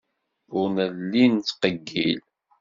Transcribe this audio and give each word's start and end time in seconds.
Ur 0.57 0.67
nelli 0.75 1.25
nettqeyyil. 1.29 2.21